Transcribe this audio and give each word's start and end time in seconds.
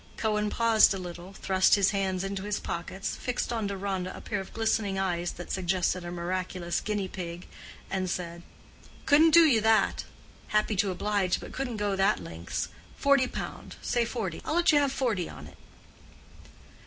Cohen 0.17 0.49
paused 0.49 0.95
a 0.95 0.97
little, 0.97 1.33
thrust 1.33 1.75
his 1.75 1.91
hands 1.91 2.23
into 2.23 2.41
his 2.41 2.59
pockets, 2.59 3.15
fixed 3.17 3.53
on 3.53 3.67
Deronda 3.67 4.11
a 4.17 4.19
pair 4.19 4.39
of 4.39 4.51
glistening 4.51 4.97
eyes 4.97 5.33
that 5.33 5.51
suggested 5.51 6.03
a 6.03 6.09
miraculous 6.09 6.81
guinea 6.81 7.07
pig, 7.07 7.45
and 7.91 8.09
said, 8.09 8.41
"Couldn't 9.05 9.29
do 9.29 9.45
you 9.45 9.61
that. 9.61 10.05
Happy 10.47 10.75
to 10.75 10.89
oblige, 10.89 11.39
but 11.39 11.51
couldn't 11.51 11.77
go 11.77 11.95
that 11.95 12.19
lengths. 12.19 12.69
Forty 12.97 13.27
pound—say 13.27 14.03
forty—I'll 14.05 14.55
let 14.55 14.71
you 14.71 14.79
have 14.79 14.91
forty 14.91 15.29
on 15.29 15.45
it." 15.45 15.57